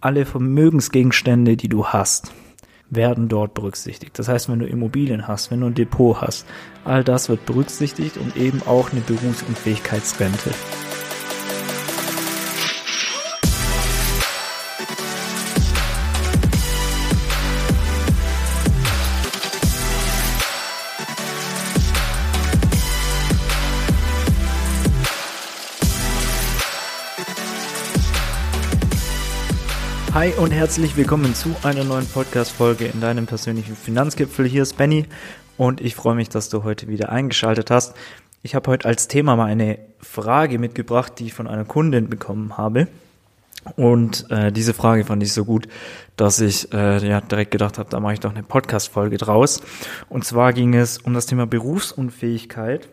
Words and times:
Alle 0.00 0.26
Vermögensgegenstände, 0.26 1.56
die 1.56 1.68
du 1.68 1.86
hast, 1.86 2.32
werden 2.90 3.28
dort 3.28 3.54
berücksichtigt. 3.54 4.18
Das 4.18 4.28
heißt, 4.28 4.48
wenn 4.48 4.58
du 4.58 4.66
Immobilien 4.66 5.26
hast, 5.26 5.50
wenn 5.50 5.60
du 5.60 5.66
ein 5.66 5.74
Depot 5.74 6.20
hast, 6.20 6.46
all 6.84 7.02
das 7.02 7.28
wird 7.28 7.46
berücksichtigt 7.46 8.16
und 8.16 8.36
eben 8.36 8.62
auch 8.66 8.92
eine 8.92 9.00
Berufsunfähigkeitsrente. 9.00 10.50
Hi 30.16 30.32
und 30.32 30.50
herzlich 30.50 30.96
willkommen 30.96 31.34
zu 31.34 31.54
einer 31.62 31.84
neuen 31.84 32.06
Podcast-Folge 32.06 32.86
in 32.86 33.02
deinem 33.02 33.26
persönlichen 33.26 33.76
Finanzgipfel. 33.76 34.46
Hier 34.46 34.62
ist 34.62 34.78
Benny 34.78 35.04
und 35.58 35.82
ich 35.82 35.94
freue 35.94 36.14
mich, 36.14 36.30
dass 36.30 36.48
du 36.48 36.64
heute 36.64 36.88
wieder 36.88 37.10
eingeschaltet 37.10 37.70
hast. 37.70 37.94
Ich 38.40 38.54
habe 38.54 38.70
heute 38.70 38.88
als 38.88 39.08
Thema 39.08 39.36
mal 39.36 39.44
eine 39.44 39.78
Frage 39.98 40.58
mitgebracht, 40.58 41.18
die 41.18 41.26
ich 41.26 41.34
von 41.34 41.46
einer 41.46 41.66
Kundin 41.66 42.08
bekommen 42.08 42.56
habe. 42.56 42.88
Und 43.76 44.30
äh, 44.30 44.50
diese 44.50 44.72
Frage 44.72 45.04
fand 45.04 45.22
ich 45.22 45.34
so 45.34 45.44
gut, 45.44 45.68
dass 46.16 46.40
ich 46.40 46.72
äh, 46.72 47.06
ja 47.06 47.20
direkt 47.20 47.50
gedacht 47.50 47.76
habe, 47.76 47.90
da 47.90 48.00
mache 48.00 48.14
ich 48.14 48.20
doch 48.20 48.32
eine 48.32 48.42
Podcast-Folge 48.42 49.18
draus. 49.18 49.60
Und 50.08 50.24
zwar 50.24 50.54
ging 50.54 50.72
es 50.72 50.96
um 50.96 51.12
das 51.12 51.26
Thema 51.26 51.46
Berufsunfähigkeit. 51.46 52.88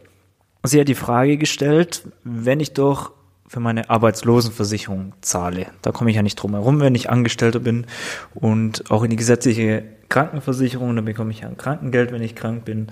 Sie 0.63 0.77
hat 0.77 0.89
die 0.89 0.93
Frage 0.93 1.37
gestellt, 1.37 2.05
wenn 2.25 2.59
ich 2.59 2.73
doch 2.73 3.13
für 3.53 3.59
meine 3.59 3.91
Arbeitslosenversicherung 3.91 5.13
zahle. 5.21 5.67
Da 5.83 5.91
komme 5.91 6.09
ich 6.09 6.15
ja 6.15 6.23
nicht 6.23 6.37
drum 6.37 6.53
herum, 6.53 6.79
wenn 6.79 6.95
ich 6.95 7.11
Angestellter 7.11 7.59
bin. 7.59 7.85
Und 8.33 8.89
auch 8.89 9.03
in 9.03 9.11
die 9.11 9.15
gesetzliche 9.15 9.83
Krankenversicherung, 10.09 10.95
da 10.95 11.03
bekomme 11.03 11.29
ich 11.29 11.41
ja 11.41 11.49
ein 11.49 11.57
Krankengeld, 11.57 12.11
wenn 12.11 12.23
ich 12.23 12.33
krank 12.33 12.65
bin. 12.65 12.87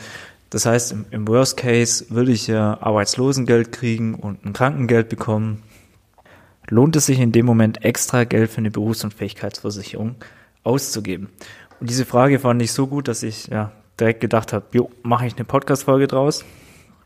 Das 0.51 0.67
heißt, 0.67 0.91
im, 0.91 1.05
im 1.09 1.27
Worst 1.27 1.57
Case 1.57 2.05
würde 2.09 2.31
ich 2.31 2.45
ja 2.45 2.77
Arbeitslosengeld 2.79 3.71
kriegen 3.71 4.13
und 4.13 4.45
ein 4.45 4.53
Krankengeld 4.53 5.09
bekommen. 5.09 5.63
Lohnt 6.69 6.95
es 6.95 7.07
sich 7.07 7.19
in 7.19 7.31
dem 7.31 7.47
Moment 7.47 7.83
extra 7.83 8.23
Geld 8.23 8.51
für 8.51 8.59
eine 8.59 8.69
Berufsunfähigkeitsversicherung 8.69 10.13
auszugeben? 10.63 11.29
Und 11.79 11.89
diese 11.89 12.05
Frage 12.05 12.37
fand 12.37 12.61
ich 12.61 12.71
so 12.71 12.85
gut, 12.85 13.07
dass 13.07 13.23
ich 13.23 13.47
ja 13.47 13.71
direkt 13.99 14.21
gedacht 14.21 14.53
habe, 14.53 14.65
jo, 14.73 14.91
mache 15.01 15.25
ich 15.25 15.35
eine 15.35 15.45
Podcast-Folge 15.45 16.05
draus. 16.05 16.45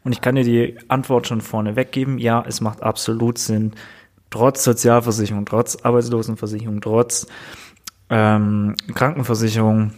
Und 0.06 0.12
ich 0.12 0.22
kann 0.22 0.36
dir 0.36 0.44
die 0.44 0.78
Antwort 0.88 1.28
schon 1.28 1.42
vorne 1.42 1.76
weggeben. 1.76 2.20
Ja, 2.20 2.46
es 2.48 2.62
macht 2.62 2.84
absolut 2.84 3.40
Sinn, 3.40 3.74
trotz 4.30 4.64
Sozialversicherung, 4.64 5.46
trotz 5.48 5.78
Arbeitslosenversicherung, 5.78 6.80
trotz 6.80 7.26
ähm, 8.12 8.76
Krankenversicherung 8.94 9.94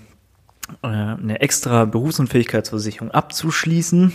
äh, 0.81 0.88
eine 0.88 1.41
extra 1.41 1.83
Berufsunfähigkeitsversicherung 1.83 3.11
abzuschließen. 3.11 4.14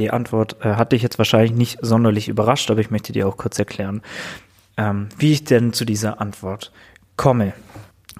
Die 0.00 0.10
Antwort 0.10 0.56
äh, 0.62 0.74
hat 0.74 0.90
dich 0.90 1.02
jetzt 1.02 1.18
wahrscheinlich 1.18 1.52
nicht 1.52 1.78
sonderlich 1.82 2.28
überrascht, 2.28 2.68
aber 2.72 2.80
ich 2.80 2.90
möchte 2.90 3.12
dir 3.12 3.28
auch 3.28 3.36
kurz 3.36 3.60
erklären, 3.60 4.02
ähm, 4.76 5.08
wie 5.18 5.32
ich 5.32 5.44
denn 5.44 5.72
zu 5.72 5.84
dieser 5.84 6.20
Antwort 6.20 6.72
komme. 7.16 7.52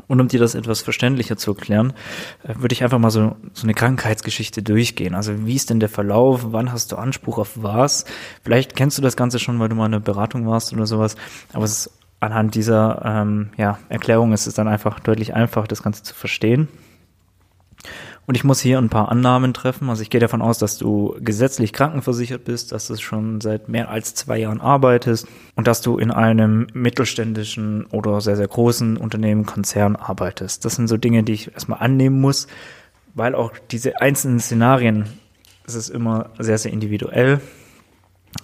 Und 0.09 0.21
um 0.21 0.29
dir 0.29 0.39
das 0.39 0.55
etwas 0.55 0.83
verständlicher 0.83 1.37
zu 1.37 1.53
erklären, 1.53 1.93
äh, 2.45 2.55
würde 2.57 2.73
ich 2.73 2.83
einfach 2.83 2.99
mal 2.99 3.11
so, 3.11 3.37
so 3.53 3.65
eine 3.65 3.75
Krankheitsgeschichte 3.75 4.63
durchgehen. 4.63 5.15
Also 5.15 5.47
wie 5.47 5.55
ist 5.55 5.71
denn 5.71 5.81
der 5.81 5.89
Verlauf? 5.89 6.53
Wann 6.53 6.73
hast 6.73 6.93
du 6.93 6.97
Anspruch 6.97 7.39
auf 7.39 7.53
was? 7.57 8.05
Vielleicht 8.43 8.77
kennst 8.77 8.99
du 8.99 9.03
das 9.03 9.17
Ganze 9.17 9.39
schon, 9.39 9.59
weil 9.59 9.69
du 9.69 9.75
mal 9.75 9.87
in 9.87 9.95
einer 9.95 10.01
Beratung 10.01 10.47
warst 10.47 10.73
oder 10.73 10.87
sowas. 10.87 11.17
Aber 11.53 11.65
es 11.65 11.87
ist, 11.87 11.91
anhand 12.21 12.55
dieser 12.55 13.03
ähm, 13.05 13.51
ja, 13.57 13.79
Erklärung 13.89 14.33
ist 14.33 14.47
es 14.47 14.55
dann 14.55 14.69
einfach 14.69 15.01
deutlich 15.01 15.35
einfach, 15.35 15.67
das 15.67 15.83
Ganze 15.83 16.03
zu 16.03 16.15
verstehen. 16.15 16.69
Und 18.27 18.37
ich 18.37 18.43
muss 18.43 18.61
hier 18.61 18.79
ein 18.79 18.89
paar 18.89 19.09
Annahmen 19.09 19.55
treffen. 19.55 19.89
Also 19.89 20.03
ich 20.03 20.11
gehe 20.11 20.21
davon 20.21 20.43
aus, 20.43 20.59
dass 20.59 20.79
du 20.79 21.15
gesetzlich 21.21 21.73
krankenversichert 21.73 22.45
bist, 22.45 22.73
dass 22.73 22.89
du 22.89 22.97
schon 22.97 23.41
seit 23.41 23.69
mehr 23.69 23.89
als 23.89 24.15
zwei 24.15 24.39
Jahren 24.39 24.61
arbeitest 24.61 25.29
und 25.55 25.69
dass 25.69 25.81
du 25.81 25.99
in 25.99 26.11
einem 26.11 26.67
mittelständischen 26.73 27.87
oder 27.87 28.21
sehr, 28.21 28.37
sehr 28.37 28.49
großen 28.49 28.97
Unternehmen, 28.97 29.47
Konzern 29.47 29.95
arbeitest. 29.95 30.65
Das 30.65 30.75
sind 30.75 30.89
so 30.89 30.97
Dinge, 30.97 31.23
die 31.23 31.35
ich 31.35 31.53
erstmal 31.53 31.79
annehmen 31.79 32.21
muss, 32.21 32.49
weil 33.15 33.37
auch 33.37 33.53
diese 33.71 34.01
einzelnen 34.01 34.41
Szenarien, 34.41 35.07
es 35.65 35.77
ist 35.77 35.89
immer 35.89 36.31
sehr, 36.39 36.59
sehr 36.59 36.73
individuell. 36.73 37.41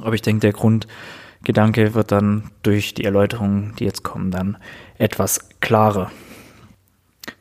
Aber 0.00 0.15
ich 0.15 0.22
denke, 0.22 0.41
der 0.41 0.53
Grundgedanke 0.53 1.94
wird 1.94 2.12
dann 2.12 2.50
durch 2.62 2.94
die 2.94 3.04
Erläuterungen, 3.04 3.75
die 3.81 3.84
jetzt 3.84 4.04
kommen, 4.04 4.31
dann 4.31 4.59
etwas 4.97 5.41
klarer. 5.60 6.12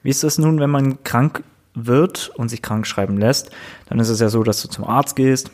Wie 0.02 0.10
ist 0.10 0.24
das 0.24 0.40
nun, 0.40 0.60
wenn 0.60 0.72
man 0.72 1.04
krank 1.04 1.44
wird 1.74 2.30
und 2.36 2.50
sich 2.50 2.62
krank 2.62 2.86
schreiben 2.88 3.18
lässt, 3.18 3.52
dann 3.88 4.00
ist 4.00 4.10
es 4.10 4.20
ja 4.20 4.30
so, 4.30 4.44
dass 4.44 4.62
du 4.62 4.68
zum 4.68 4.86
Arzt 4.86 5.16
gehst, 5.16 5.52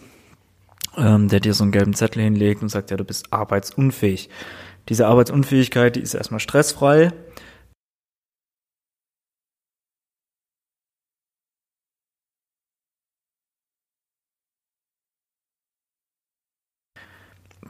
ähm, 0.97 1.27
der 1.27 1.39
dir 1.39 1.53
so 1.53 1.63
einen 1.63 1.71
gelben 1.71 1.93
Zettel 1.93 2.23
hinlegt 2.23 2.61
und 2.61 2.69
sagt, 2.69 2.91
ja, 2.91 2.97
du 2.97 3.03
bist 3.03 3.31
arbeitsunfähig. 3.31 4.29
Diese 4.89 5.07
Arbeitsunfähigkeit, 5.07 5.95
die 5.95 6.01
ist 6.01 6.13
erstmal 6.13 6.39
stressfrei. 6.39 7.11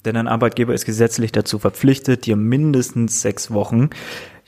Denn 0.05 0.15
ein 0.15 0.27
Arbeitgeber 0.27 0.73
ist 0.73 0.85
gesetzlich 0.85 1.31
dazu 1.31 1.59
verpflichtet, 1.59 2.25
dir 2.25 2.35
mindestens 2.35 3.21
sechs 3.21 3.51
Wochen 3.51 3.89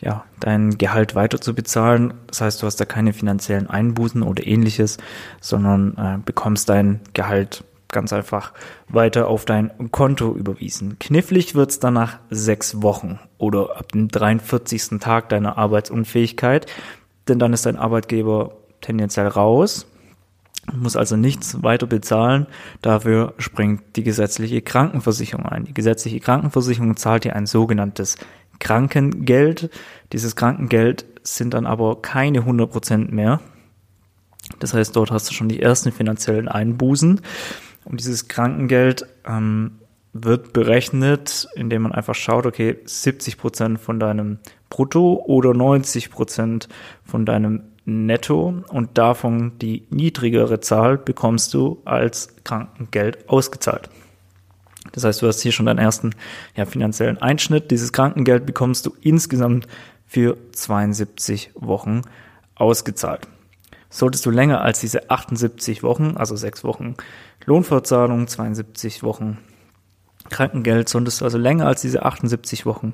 ja, 0.01 0.23
dein 0.39 0.77
Gehalt 0.77 1.15
weiter 1.15 1.41
zu 1.41 1.53
bezahlen. 1.53 2.13
Das 2.27 2.41
heißt, 2.41 2.61
du 2.61 2.65
hast 2.65 2.77
da 2.77 2.85
keine 2.85 3.13
finanziellen 3.13 3.69
Einbußen 3.69 4.23
oder 4.23 4.45
ähnliches, 4.45 4.97
sondern 5.41 5.97
äh, 5.97 6.17
bekommst 6.23 6.69
dein 6.69 7.01
Gehalt 7.13 7.63
ganz 7.91 8.13
einfach 8.13 8.53
weiter 8.87 9.27
auf 9.27 9.45
dein 9.45 9.71
Konto 9.91 10.33
überwiesen. 10.35 10.99
Knifflig 10.99 11.55
wird's 11.55 11.79
dann 11.79 11.95
nach 11.95 12.19
sechs 12.29 12.81
Wochen 12.81 13.19
oder 13.37 13.77
ab 13.77 13.91
dem 13.91 14.07
43. 14.07 14.99
Tag 14.99 15.29
deiner 15.29 15.57
Arbeitsunfähigkeit, 15.57 16.67
denn 17.27 17.39
dann 17.39 17.51
ist 17.51 17.65
dein 17.65 17.77
Arbeitgeber 17.77 18.53
tendenziell 18.81 19.27
raus, 19.27 19.87
muss 20.75 20.95
also 20.95 21.15
nichts 21.15 21.63
weiter 21.63 21.87
bezahlen. 21.87 22.47
Dafür 22.81 23.33
springt 23.37 23.81
die 23.95 24.03
gesetzliche 24.03 24.61
Krankenversicherung 24.61 25.45
ein. 25.45 25.65
Die 25.65 25.73
gesetzliche 25.73 26.19
Krankenversicherung 26.19 26.97
zahlt 26.97 27.23
dir 27.23 27.35
ein 27.35 27.45
sogenanntes 27.45 28.17
Krankengeld. 28.59 29.69
Dieses 30.11 30.35
Krankengeld 30.35 31.05
sind 31.23 31.53
dann 31.53 31.65
aber 31.65 32.01
keine 32.01 32.39
100 32.39 32.71
Prozent 32.71 33.11
mehr. 33.11 33.39
Das 34.59 34.73
heißt, 34.73 34.95
dort 34.95 35.11
hast 35.11 35.29
du 35.29 35.33
schon 35.33 35.49
die 35.49 35.61
ersten 35.61 35.91
finanziellen 35.91 36.47
Einbußen. 36.47 37.21
Und 37.85 37.99
dieses 37.99 38.27
Krankengeld 38.27 39.05
ähm, 39.25 39.79
wird 40.13 40.53
berechnet, 40.53 41.47
indem 41.55 41.83
man 41.83 41.91
einfach 41.91 42.15
schaut, 42.15 42.45
okay, 42.45 42.77
70 42.83 43.37
Prozent 43.37 43.79
von 43.79 43.99
deinem 43.99 44.39
Brutto 44.69 45.23
oder 45.25 45.53
90 45.53 46.09
Prozent 46.09 46.67
von 47.03 47.25
deinem 47.25 47.63
Netto 47.89 48.63
und 48.69 48.97
davon 48.97 49.57
die 49.59 49.85
niedrigere 49.89 50.59
Zahl 50.59 50.97
bekommst 50.97 51.53
du 51.53 51.81
als 51.85 52.35
Krankengeld 52.43 53.29
ausgezahlt. 53.29 53.89
Das 54.91 55.03
heißt, 55.03 55.21
du 55.21 55.27
hast 55.27 55.41
hier 55.41 55.51
schon 55.51 55.65
deinen 55.65 55.79
ersten 55.79 56.15
ja, 56.55 56.65
finanziellen 56.65 57.21
Einschnitt. 57.21 57.71
Dieses 57.71 57.93
Krankengeld 57.93 58.45
bekommst 58.45 58.85
du 58.85 58.95
insgesamt 59.01 59.67
für 60.05 60.37
72 60.53 61.51
Wochen 61.55 62.01
ausgezahlt. 62.55 63.27
Solltest 63.89 64.25
du 64.25 64.31
länger 64.31 64.61
als 64.61 64.79
diese 64.79 65.09
78 65.09 65.83
Wochen, 65.83 66.15
also 66.15 66.35
sechs 66.35 66.63
Wochen 66.63 66.95
Lohnfortzahlung, 67.45 68.27
72 68.27 69.03
Wochen 69.03 69.39
Krankengeld, 70.29 70.89
solltest 70.89 71.21
du 71.21 71.25
also 71.25 71.37
länger 71.37 71.65
als 71.65 71.81
diese 71.81 72.03
78 72.05 72.65
Wochen 72.65 72.93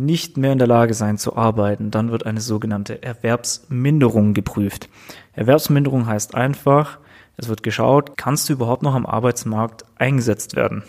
nicht 0.00 0.38
mehr 0.38 0.52
in 0.52 0.58
der 0.58 0.66
Lage 0.66 0.94
sein 0.94 1.18
zu 1.18 1.36
arbeiten, 1.36 1.90
dann 1.90 2.10
wird 2.10 2.24
eine 2.24 2.40
sogenannte 2.40 3.02
Erwerbsminderung 3.02 4.32
geprüft. 4.32 4.88
Erwerbsminderung 5.34 6.06
heißt 6.06 6.34
einfach, 6.34 6.98
es 7.36 7.48
wird 7.48 7.62
geschaut, 7.62 8.16
kannst 8.16 8.48
du 8.48 8.54
überhaupt 8.54 8.82
noch 8.82 8.94
am 8.94 9.06
Arbeitsmarkt 9.06 9.84
eingesetzt 9.96 10.56
werden? 10.56 10.84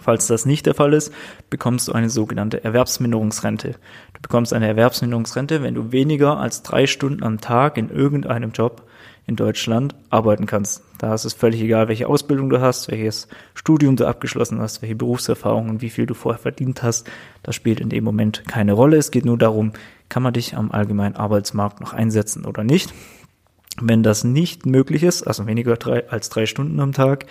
Falls 0.00 0.26
das 0.26 0.46
nicht 0.46 0.66
der 0.66 0.74
Fall 0.74 0.92
ist, 0.92 1.12
bekommst 1.48 1.88
du 1.88 1.92
eine 1.92 2.10
sogenannte 2.10 2.62
Erwerbsminderungsrente. 2.62 3.72
Du 4.14 4.20
bekommst 4.20 4.52
eine 4.52 4.66
Erwerbsminderungsrente, 4.66 5.62
wenn 5.62 5.74
du 5.74 5.92
weniger 5.92 6.38
als 6.38 6.62
drei 6.62 6.86
Stunden 6.86 7.22
am 7.22 7.40
Tag 7.40 7.78
in 7.78 7.88
irgendeinem 7.88 8.50
Job 8.50 8.82
in 9.28 9.36
Deutschland 9.36 9.94
arbeiten 10.08 10.46
kannst. 10.46 10.82
Da 10.96 11.14
ist 11.14 11.26
es 11.26 11.34
völlig 11.34 11.60
egal, 11.60 11.86
welche 11.86 12.08
Ausbildung 12.08 12.48
du 12.48 12.60
hast, 12.60 12.90
welches 12.90 13.28
Studium 13.54 13.94
du 13.94 14.06
abgeschlossen 14.06 14.58
hast, 14.58 14.80
welche 14.80 14.96
Berufserfahrung 14.96 15.68
und 15.68 15.82
wie 15.82 15.90
viel 15.90 16.06
du 16.06 16.14
vorher 16.14 16.40
verdient 16.40 16.82
hast. 16.82 17.06
Das 17.42 17.54
spielt 17.54 17.78
in 17.78 17.90
dem 17.90 18.04
Moment 18.04 18.44
keine 18.48 18.72
Rolle. 18.72 18.96
Es 18.96 19.10
geht 19.10 19.26
nur 19.26 19.36
darum, 19.36 19.72
kann 20.08 20.22
man 20.22 20.32
dich 20.32 20.56
am 20.56 20.72
allgemeinen 20.72 21.14
Arbeitsmarkt 21.14 21.80
noch 21.80 21.92
einsetzen 21.92 22.46
oder 22.46 22.64
nicht. 22.64 22.94
Wenn 23.80 24.02
das 24.02 24.24
nicht 24.24 24.64
möglich 24.64 25.02
ist, 25.02 25.22
also 25.22 25.46
weniger 25.46 25.76
drei, 25.76 26.08
als 26.08 26.30
drei 26.30 26.46
Stunden 26.46 26.80
am 26.80 26.92
Tag, 26.92 27.26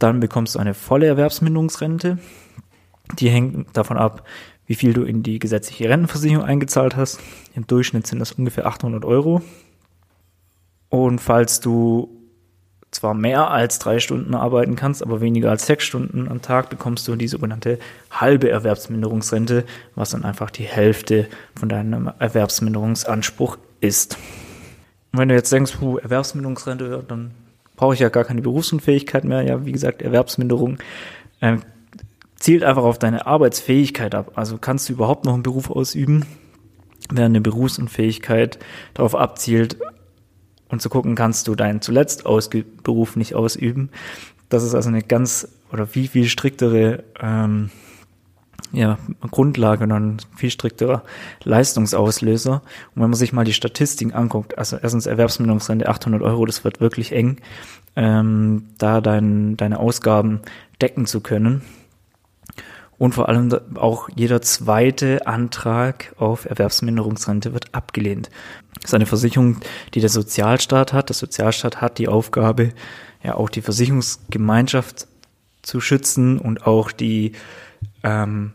dann 0.00 0.18
bekommst 0.18 0.56
du 0.56 0.58
eine 0.58 0.74
volle 0.74 1.06
Erwerbsminderungsrente. 1.06 2.18
Die 3.18 3.30
hängt 3.30 3.76
davon 3.76 3.96
ab, 3.96 4.24
wie 4.66 4.74
viel 4.74 4.92
du 4.92 5.04
in 5.04 5.22
die 5.22 5.38
gesetzliche 5.38 5.88
Rentenversicherung 5.88 6.44
eingezahlt 6.44 6.96
hast. 6.96 7.20
Im 7.54 7.66
Durchschnitt 7.66 8.08
sind 8.08 8.18
das 8.18 8.32
ungefähr 8.32 8.66
800 8.66 9.04
Euro. 9.04 9.40
Und 10.88 11.20
falls 11.20 11.60
du 11.60 12.08
zwar 12.90 13.14
mehr 13.14 13.50
als 13.50 13.78
drei 13.78 13.98
Stunden 13.98 14.34
arbeiten 14.34 14.74
kannst, 14.74 15.02
aber 15.02 15.20
weniger 15.20 15.50
als 15.50 15.66
sechs 15.66 15.84
Stunden 15.84 16.28
am 16.28 16.40
Tag, 16.40 16.70
bekommst 16.70 17.06
du 17.06 17.16
die 17.16 17.28
sogenannte 17.28 17.78
halbe 18.10 18.50
Erwerbsminderungsrente, 18.50 19.64
was 19.94 20.10
dann 20.10 20.24
einfach 20.24 20.50
die 20.50 20.64
Hälfte 20.64 21.26
von 21.54 21.68
deinem 21.68 22.10
Erwerbsminderungsanspruch 22.18 23.58
ist. 23.80 24.16
Und 25.12 25.18
wenn 25.18 25.28
du 25.28 25.34
jetzt 25.34 25.52
denkst, 25.52 25.76
puh, 25.78 25.98
Erwerbsminderungsrente, 25.98 27.04
dann 27.06 27.32
brauche 27.76 27.94
ich 27.94 28.00
ja 28.00 28.08
gar 28.08 28.24
keine 28.24 28.42
Berufsunfähigkeit 28.42 29.24
mehr. 29.24 29.42
Ja, 29.42 29.64
wie 29.64 29.72
gesagt, 29.72 30.02
Erwerbsminderung 30.02 30.78
äh, 31.40 31.58
zielt 32.36 32.64
einfach 32.64 32.84
auf 32.84 32.98
deine 32.98 33.26
Arbeitsfähigkeit 33.26 34.14
ab. 34.14 34.32
Also 34.34 34.58
kannst 34.58 34.88
du 34.88 34.94
überhaupt 34.94 35.24
noch 35.24 35.34
einen 35.34 35.42
Beruf 35.42 35.70
ausüben, 35.70 36.24
während 37.10 37.36
eine 37.36 37.40
Berufsunfähigkeit 37.40 38.58
darauf 38.94 39.14
abzielt, 39.14 39.76
und 40.68 40.82
zu 40.82 40.88
gucken, 40.88 41.14
kannst 41.14 41.48
du 41.48 41.54
deinen 41.54 41.80
zuletzt 41.80 42.26
Ausge 42.26 42.64
Beruf 42.82 43.16
nicht 43.16 43.34
ausüben. 43.34 43.90
Das 44.48 44.62
ist 44.62 44.74
also 44.74 44.88
eine 44.88 45.02
ganz 45.02 45.48
oder 45.72 45.86
viel, 45.86 46.08
viel 46.08 46.28
striktere 46.28 47.04
ähm, 47.20 47.70
ja, 48.72 48.98
Grundlage 49.30 49.84
und 49.84 49.92
ein 49.92 50.16
viel 50.36 50.50
strikterer 50.50 51.02
Leistungsauslöser. 51.44 52.62
Und 52.94 53.02
wenn 53.02 53.10
man 53.10 53.14
sich 53.14 53.32
mal 53.32 53.44
die 53.44 53.52
Statistiken 53.52 54.12
anguckt, 54.12 54.58
also 54.58 54.76
erstens 54.76 55.06
Erwerbsminderungsrente 55.06 55.88
800 55.88 56.22
Euro, 56.22 56.44
das 56.44 56.64
wird 56.64 56.80
wirklich 56.80 57.12
eng, 57.12 57.38
ähm, 57.96 58.64
da 58.78 59.00
dein, 59.00 59.56
deine 59.56 59.78
Ausgaben 59.78 60.40
decken 60.80 61.06
zu 61.06 61.20
können. 61.20 61.62
Und 62.98 63.14
vor 63.14 63.28
allem 63.28 63.56
auch 63.76 64.08
jeder 64.14 64.42
zweite 64.42 65.26
Antrag 65.26 66.12
auf 66.18 66.46
Erwerbsminderungsrente 66.46 67.52
wird 67.52 67.72
abgelehnt. 67.72 68.28
Das 68.74 68.90
ist 68.90 68.94
eine 68.94 69.06
Versicherung, 69.06 69.58
die 69.94 70.00
der 70.00 70.08
Sozialstaat 70.08 70.92
hat. 70.92 71.08
Der 71.08 71.14
Sozialstaat 71.14 71.80
hat 71.80 71.98
die 71.98 72.08
Aufgabe, 72.08 72.72
ja 73.22 73.34
auch 73.34 73.50
die 73.50 73.62
Versicherungsgemeinschaft 73.62 75.06
zu 75.62 75.80
schützen 75.80 76.38
und 76.38 76.66
auch 76.66 76.90
die 76.90 77.32
ähm, 78.02 78.52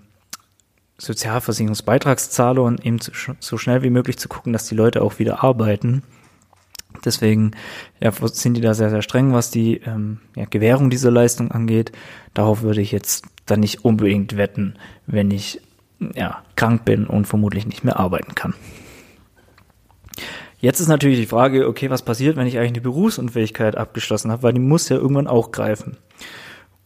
Sozialversicherungsbeitragszahler 0.97 2.61
und 2.61 2.85
eben 2.85 2.99
so 3.39 3.57
schnell 3.57 3.83
wie 3.83 3.89
möglich 3.89 4.17
zu 4.17 4.29
gucken, 4.29 4.53
dass 4.53 4.67
die 4.67 4.75
Leute 4.75 5.01
auch 5.01 5.19
wieder 5.19 5.43
arbeiten. 5.43 6.03
Deswegen 7.05 7.51
ja, 7.99 8.11
sind 8.11 8.55
die 8.55 8.61
da 8.61 8.73
sehr, 8.73 8.89
sehr 8.89 9.01
streng, 9.01 9.33
was 9.33 9.51
die 9.51 9.77
ähm, 9.85 10.19
ja, 10.35 10.45
Gewährung 10.45 10.89
dieser 10.89 11.11
Leistung 11.11 11.51
angeht. 11.51 11.91
Darauf 12.33 12.61
würde 12.61 12.81
ich 12.81 12.91
jetzt 12.91 13.25
dann 13.45 13.59
nicht 13.59 13.83
unbedingt 13.83 14.37
wetten, 14.37 14.75
wenn 15.05 15.31
ich 15.31 15.61
ja, 16.15 16.43
krank 16.55 16.85
bin 16.85 17.05
und 17.05 17.25
vermutlich 17.25 17.65
nicht 17.65 17.83
mehr 17.83 17.99
arbeiten 17.99 18.35
kann. 18.35 18.53
Jetzt 20.59 20.79
ist 20.79 20.87
natürlich 20.87 21.19
die 21.19 21.25
Frage, 21.25 21.67
okay, 21.67 21.89
was 21.89 22.03
passiert, 22.03 22.37
wenn 22.37 22.47
ich 22.47 22.57
eigentlich 22.57 22.71
eine 22.71 22.81
Berufsunfähigkeit 22.81 23.75
abgeschlossen 23.75 24.31
habe, 24.31 24.43
weil 24.43 24.53
die 24.53 24.61
muss 24.61 24.87
ja 24.87 24.95
irgendwann 24.95 25.27
auch 25.27 25.51
greifen. 25.51 25.97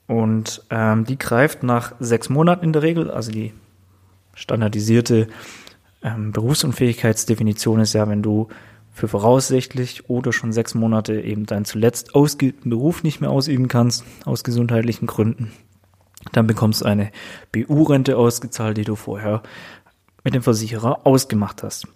Und 0.07 0.63
ähm, 0.71 1.05
die 1.05 1.17
greift 1.17 1.63
nach 1.63 1.93
sechs 1.99 2.29
Monaten 2.29 2.65
in 2.65 2.73
der 2.73 2.81
Regel, 2.81 3.11
also 3.11 3.31
die 3.31 3.53
standardisierte 4.33 5.27
ähm, 6.01 6.31
Berufsunfähigkeitsdefinition 6.31 7.79
ist 7.81 7.93
ja, 7.93 8.07
wenn 8.07 8.23
du 8.23 8.47
für 8.97 9.07
voraussichtlich 9.07 10.09
oder 10.09 10.33
schon 10.33 10.51
sechs 10.51 10.73
Monate 10.73 11.21
eben 11.21 11.45
deinen 11.45 11.65
zuletzt 11.65 12.15
ausgeübten 12.15 12.71
Beruf 12.71 13.03
nicht 13.03 13.21
mehr 13.21 13.29
ausüben 13.29 13.67
kannst, 13.67 14.03
aus 14.25 14.44
gesundheitlichen 14.44 15.05
Gründen. 15.05 15.51
Dann 16.31 16.47
bekommst 16.47 16.81
du 16.81 16.85
eine 16.85 17.11
BU-Rente 17.51 18.17
ausgezahlt, 18.17 18.75
die 18.75 18.85
du 18.85 18.95
vorher 18.95 19.44
mit 20.23 20.33
dem 20.33 20.41
Versicherer 20.41 21.05
ausgemacht 21.05 21.61
hast. 21.61 21.88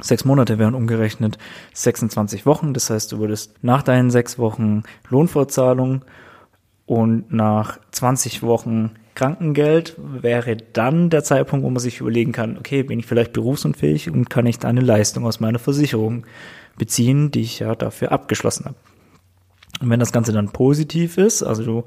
Sechs 0.00 0.24
Monate 0.24 0.60
wären 0.60 0.76
umgerechnet 0.76 1.36
26 1.74 2.46
Wochen. 2.46 2.74
Das 2.74 2.90
heißt, 2.90 3.10
du 3.10 3.18
würdest 3.18 3.54
nach 3.62 3.82
deinen 3.82 4.12
sechs 4.12 4.38
Wochen 4.38 4.84
Lohnfortzahlung 5.08 6.04
und 6.86 7.32
nach 7.32 7.80
20 7.90 8.44
Wochen 8.44 8.92
Krankengeld 9.16 9.96
wäre 9.98 10.56
dann 10.56 11.10
der 11.10 11.24
Zeitpunkt, 11.24 11.64
wo 11.64 11.70
man 11.70 11.80
sich 11.80 12.00
überlegen 12.00 12.32
kann, 12.32 12.56
okay, 12.58 12.84
bin 12.84 13.00
ich 13.00 13.06
vielleicht 13.06 13.32
berufsunfähig 13.32 14.10
und 14.10 14.30
kann 14.30 14.46
ich 14.46 14.58
da 14.60 14.68
eine 14.68 14.82
Leistung 14.82 15.26
aus 15.26 15.40
meiner 15.40 15.58
Versicherung 15.58 16.24
beziehen, 16.78 17.30
die 17.32 17.40
ich 17.40 17.58
ja 17.58 17.74
dafür 17.74 18.12
abgeschlossen 18.12 18.66
habe. 18.66 18.76
Und 19.80 19.90
wenn 19.90 20.00
das 20.00 20.12
Ganze 20.12 20.32
dann 20.32 20.50
positiv 20.50 21.18
ist, 21.18 21.42
also 21.42 21.64
du 21.64 21.84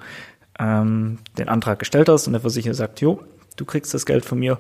ähm, 0.60 1.20
den 1.38 1.50
Antrag 1.50 1.80
gestellt 1.80 2.10
hast 2.10 2.28
und 2.28 2.34
der 2.34 2.42
Versicherer 2.42 2.74
sagt, 2.74 3.00
jo, 3.00 3.22
du 3.56 3.64
kriegst 3.64 3.94
das 3.94 4.06
Geld 4.06 4.26
von 4.26 4.40
mir, 4.40 4.60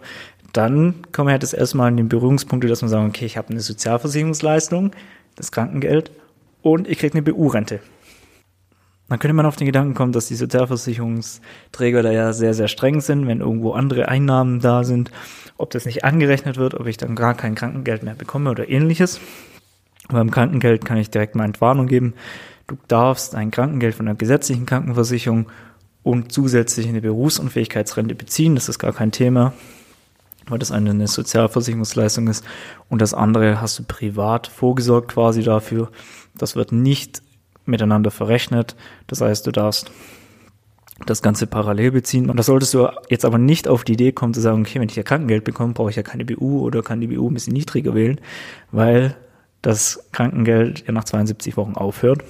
dann 0.53 0.95
kommen 1.11 1.27
wir 1.27 1.33
halt 1.33 1.43
das 1.43 1.53
erstmal 1.53 1.89
in 1.89 1.97
den 1.97 2.09
Berührungspunkte, 2.09 2.67
dass 2.67 2.81
man 2.81 2.89
sagen, 2.89 3.07
okay, 3.07 3.25
ich 3.25 3.37
habe 3.37 3.49
eine 3.49 3.61
Sozialversicherungsleistung, 3.61 4.91
das 5.35 5.51
Krankengeld 5.51 6.11
und 6.61 6.87
ich 6.87 6.99
kriege 6.99 7.13
eine 7.13 7.23
BU-Rente. 7.23 7.79
Dann 9.09 9.17
könnte 9.17 9.33
man 9.33 9.47
auf 9.47 9.55
den 9.55 9.65
Gedanken 9.65 9.95
kommen, 9.95 10.11
dass 10.11 10.27
die 10.27 10.35
Sozialversicherungsträger 10.35 12.03
da 12.03 12.11
ja 12.11 12.31
sehr, 12.31 12.53
sehr 12.53 12.67
streng 12.67 13.01
sind, 13.01 13.27
wenn 13.27 13.41
irgendwo 13.41 13.71
andere 13.71 14.07
Einnahmen 14.07 14.59
da 14.59 14.83
sind, 14.83 15.11
ob 15.57 15.71
das 15.71 15.85
nicht 15.85 16.05
angerechnet 16.05 16.57
wird, 16.57 16.75
ob 16.75 16.85
ich 16.85 16.97
dann 16.97 17.15
gar 17.15 17.33
kein 17.33 17.55
Krankengeld 17.55 18.03
mehr 18.03 18.13
bekomme 18.13 18.51
oder 18.51 18.69
ähnliches. 18.69 19.19
Beim 20.09 20.31
Krankengeld 20.31 20.85
kann 20.85 20.97
ich 20.97 21.09
direkt 21.09 21.35
mal 21.35 21.45
Entwarnung 21.45 21.87
geben. 21.87 22.13
Du 22.67 22.77
darfst 22.87 23.33
ein 23.33 23.49
Krankengeld 23.49 23.95
von 23.95 24.07
einer 24.07 24.15
gesetzlichen 24.15 24.67
Krankenversicherung 24.67 25.47
und 26.03 26.31
zusätzlich 26.31 26.87
eine 26.87 27.01
Berufsunfähigkeitsrente 27.01 28.13
beziehen. 28.13 28.55
Das 28.55 28.69
ist 28.69 28.79
gar 28.79 28.93
kein 28.93 29.11
Thema, 29.11 29.53
weil 30.47 30.59
das 30.59 30.71
eine, 30.71 30.91
eine 30.91 31.07
Sozialversicherungsleistung 31.07 32.27
ist. 32.27 32.45
Und 32.89 33.01
das 33.01 33.15
andere 33.15 33.59
hast 33.59 33.79
du 33.79 33.83
privat 33.83 34.47
vorgesorgt 34.47 35.11
quasi 35.11 35.41
dafür. 35.41 35.89
Das 36.37 36.55
wird 36.55 36.71
nicht 36.71 37.23
miteinander 37.69 38.11
verrechnet. 38.11 38.75
Das 39.07 39.21
heißt, 39.21 39.47
du 39.47 39.51
darfst 39.51 39.91
das 41.05 41.21
Ganze 41.21 41.47
parallel 41.47 41.91
beziehen. 41.91 42.29
Und 42.29 42.37
da 42.37 42.43
solltest 42.43 42.73
du 42.73 42.87
jetzt 43.09 43.25
aber 43.25 43.37
nicht 43.37 43.67
auf 43.67 43.83
die 43.83 43.93
Idee 43.93 44.11
kommen 44.11 44.33
zu 44.33 44.41
sagen, 44.41 44.61
okay, 44.61 44.79
wenn 44.79 44.89
ich 44.89 44.95
ja 44.95 45.03
Krankengeld 45.03 45.43
bekomme, 45.43 45.73
brauche 45.73 45.89
ich 45.89 45.95
ja 45.95 46.03
keine 46.03 46.25
BU 46.25 46.61
oder 46.61 46.81
kann 46.81 47.01
die 47.01 47.07
BU 47.07 47.29
ein 47.29 47.33
bisschen 47.33 47.53
niedriger 47.53 47.95
wählen, 47.95 48.19
weil 48.71 49.15
das 49.61 50.07
Krankengeld 50.11 50.85
ja 50.85 50.93
nach 50.93 51.03
72 51.03 51.57
Wochen 51.57 51.73
aufhört. 51.75 52.23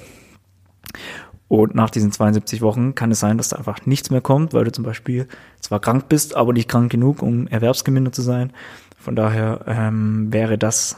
Und 1.47 1.73
nach 1.73 1.89
diesen 1.89 2.11
72 2.11 2.61
Wochen 2.61 2.93
kann 2.93 3.11
es 3.11 3.19
sein, 3.19 3.37
dass 3.37 3.49
da 3.49 3.57
einfach 3.57 3.85
nichts 3.87 4.11
mehr 4.11 4.21
kommt, 4.21 4.53
weil 4.53 4.65
du 4.65 4.71
zum 4.71 4.83
Beispiel 4.83 5.27
zwar 5.59 5.79
krank 5.79 6.07
bist, 6.07 6.35
aber 6.35 6.53
nicht 6.53 6.69
krank 6.69 6.91
genug, 6.91 7.23
um 7.23 7.47
erwerbsgemindert 7.47 8.13
zu 8.13 8.21
sein. 8.21 8.53
Von 8.99 9.15
daher 9.15 9.61
ähm, 9.65 10.31
wäre 10.31 10.59
das 10.59 10.97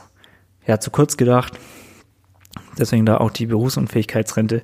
ja 0.68 0.80
zu 0.80 0.92
kurz 0.92 1.16
gedacht. 1.16 1.58
Deswegen 2.78 3.06
da 3.06 3.18
auch 3.18 3.32
die 3.32 3.48
Berufsunfähigkeitsrente, 3.48 4.62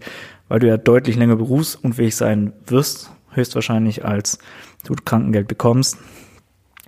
weil 0.47 0.59
du 0.59 0.67
ja 0.67 0.77
deutlich 0.77 1.15
länger 1.15 1.35
berufsunfähig 1.35 2.15
sein 2.15 2.53
wirst, 2.65 3.11
höchstwahrscheinlich 3.31 4.05
als 4.05 4.39
du 4.85 4.95
Krankengeld 4.95 5.47
bekommst, 5.47 5.97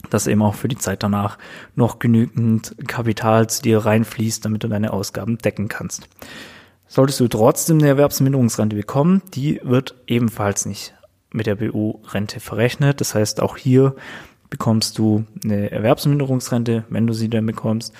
dass 0.10 0.28
eben 0.28 0.42
auch 0.42 0.56
für 0.56 0.68
die 0.68 0.78
Zeit 0.78 1.04
danach 1.04 1.38
noch 1.76 2.00
genügend 2.00 2.76
Kapital 2.88 3.50
zu 3.50 3.62
dir 3.62 3.80
reinfließt, 3.80 4.46
damit 4.46 4.64
du 4.64 4.68
deine 4.68 4.94
Ausgaben 4.94 5.38
decken 5.38 5.68
kannst. 5.68 6.08
Solltest 6.88 7.20
du 7.20 7.28
trotzdem 7.28 7.78
eine 7.78 7.90
Erwerbsminderungsrente 7.90 8.76
bekommen, 8.76 9.22
die 9.34 9.60
wird 9.64 9.96
ebenfalls 10.08 10.66
nicht 10.66 10.96
mit 11.32 11.46
der 11.46 11.56
BU-Rente 11.56 12.40
verrechnet. 12.40 13.02
Das 13.02 13.14
heißt, 13.14 13.42
auch 13.42 13.58
hier 13.58 13.96
bekommst 14.50 14.98
du 14.98 15.26
eine 15.44 15.70
Erwerbsminderungsrente, 15.70 16.86
wenn 16.90 17.06
du 17.06 17.14
sie 17.14 17.30
dann 17.30 17.46
bekommst, 17.46 17.94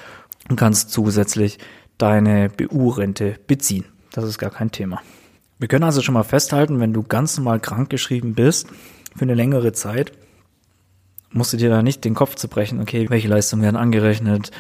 und 0.50 0.56
kannst 0.56 0.90
zusätzlich 0.90 1.60
deine 2.00 2.50
BU-Rente 2.50 3.36
beziehen. 3.46 3.86
Das 4.12 4.24
ist 4.24 4.40
gar 4.40 4.50
kein 4.50 4.72
Thema. 4.72 5.02
Wir 5.60 5.68
können 5.68 5.84
also 5.84 6.02
schon 6.02 6.14
mal 6.14 6.24
festhalten, 6.24 6.80
wenn 6.80 6.94
du 6.94 7.04
ganz 7.04 7.38
normal 7.38 7.60
krankgeschrieben 7.60 8.34
bist, 8.34 8.68
für 9.16 9.24
eine 9.24 9.36
längere 9.36 9.74
Zeit, 9.74 10.14
musst 11.32 11.54
du 11.54 11.58
dir 11.58 11.70
da 11.70 11.84
nicht 11.84 12.06
den 12.06 12.16
Kopf 12.16 12.36
zu 12.36 12.48
brechen, 12.48 12.82
okay, 12.82 13.10
welche 13.10 13.28
Leistungen 13.28 13.62
werden 13.62 13.76
angerechnet, 13.76 14.52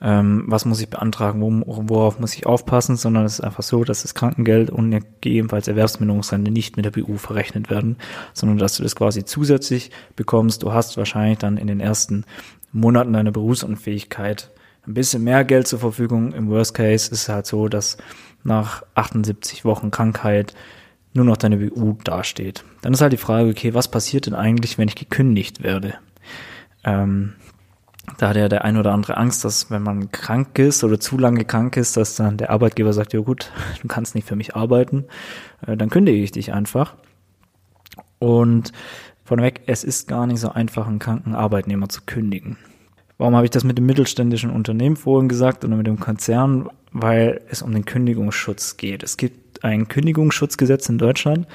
ähm, 0.00 0.44
was 0.46 0.64
muss 0.64 0.80
ich 0.80 0.88
beantragen, 0.88 1.40
wo, 1.40 1.88
worauf 1.88 2.18
muss 2.18 2.34
ich 2.34 2.46
aufpassen, 2.46 2.96
sondern 2.96 3.24
es 3.24 3.34
ist 3.34 3.44
einfach 3.44 3.62
so, 3.62 3.84
dass 3.84 4.02
das 4.02 4.14
Krankengeld 4.14 4.70
und 4.70 4.90
gegebenenfalls 5.20 5.68
Erwerbsminderungsrente 5.68 6.50
nicht 6.50 6.76
mit 6.76 6.84
der 6.84 6.90
BU 6.90 7.16
verrechnet 7.16 7.70
werden, 7.70 7.96
sondern 8.34 8.58
dass 8.58 8.76
du 8.76 8.82
das 8.82 8.96
quasi 8.96 9.24
zusätzlich 9.24 9.90
bekommst. 10.16 10.62
Du 10.62 10.72
hast 10.72 10.96
wahrscheinlich 10.96 11.38
dann 11.38 11.56
in 11.56 11.66
den 11.66 11.80
ersten 11.80 12.24
Monaten 12.72 13.12
deiner 13.12 13.32
Berufsunfähigkeit 13.32 14.50
ein 14.86 14.94
bisschen 14.94 15.24
mehr 15.24 15.44
Geld 15.44 15.66
zur 15.66 15.78
Verfügung. 15.78 16.32
Im 16.32 16.48
Worst 16.48 16.74
Case 16.74 17.10
ist 17.10 17.22
es 17.22 17.28
halt 17.28 17.46
so, 17.46 17.68
dass 17.68 17.96
nach 18.44 18.82
78 18.94 19.64
Wochen 19.64 19.90
Krankheit 19.90 20.54
nur 21.12 21.24
noch 21.24 21.36
deine 21.36 21.56
BU 21.56 21.96
dasteht. 22.04 22.64
Dann 22.82 22.92
ist 22.92 23.00
halt 23.00 23.12
die 23.12 23.18
Frage, 23.18 23.50
okay, 23.50 23.74
was 23.74 23.90
passiert 23.90 24.26
denn 24.26 24.34
eigentlich, 24.34 24.78
wenn 24.78 24.88
ich 24.88 24.94
gekündigt 24.94 25.62
werde? 25.62 25.94
Ähm, 26.84 27.34
da 28.18 28.28
hat 28.28 28.36
ja 28.36 28.48
der 28.48 28.64
ein 28.64 28.76
oder 28.76 28.92
andere 28.92 29.16
Angst, 29.16 29.44
dass 29.44 29.70
wenn 29.70 29.82
man 29.82 30.12
krank 30.12 30.58
ist 30.58 30.84
oder 30.84 31.00
zu 31.00 31.18
lange 31.18 31.44
krank 31.44 31.76
ist, 31.76 31.96
dass 31.96 32.16
dann 32.16 32.36
der 32.36 32.50
Arbeitgeber 32.50 32.92
sagt, 32.92 33.12
ja 33.12 33.20
gut, 33.20 33.50
du 33.82 33.88
kannst 33.88 34.14
nicht 34.14 34.28
für 34.28 34.36
mich 34.36 34.54
arbeiten, 34.54 35.06
äh, 35.66 35.76
dann 35.76 35.90
kündige 35.90 36.18
ich 36.18 36.30
dich 36.30 36.52
einfach. 36.52 36.94
Und 38.18 38.72
Vorneweg, 39.24 39.62
es 39.66 39.82
ist 39.82 40.06
gar 40.06 40.26
nicht 40.26 40.40
so 40.40 40.50
einfach, 40.50 40.86
einen 40.86 41.00
kranken 41.00 41.34
Arbeitnehmer 41.34 41.88
zu 41.88 42.02
kündigen. 42.06 42.56
Warum 43.18 43.34
habe 43.34 43.46
ich 43.46 43.50
das 43.50 43.64
mit 43.64 43.78
dem 43.78 43.86
mittelständischen 43.86 44.50
Unternehmen 44.50 44.96
vorhin 44.96 45.28
gesagt 45.28 45.64
oder 45.64 45.76
mit 45.76 45.86
dem 45.86 45.98
Konzern? 45.98 46.68
Weil 46.92 47.40
es 47.50 47.62
um 47.62 47.72
den 47.72 47.84
Kündigungsschutz 47.84 48.76
geht. 48.76 49.02
Es 49.02 49.16
gibt 49.16 49.64
ein 49.64 49.88
Kündigungsschutzgesetz 49.88 50.88
in 50.88 50.98
Deutschland. 50.98 51.46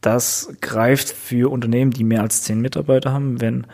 Das 0.00 0.52
greift 0.60 1.08
für 1.08 1.50
Unternehmen, 1.50 1.90
die 1.90 2.04
mehr 2.04 2.22
als 2.22 2.42
zehn 2.42 2.60
Mitarbeiter 2.60 3.12
haben. 3.12 3.40
Wenn 3.40 3.66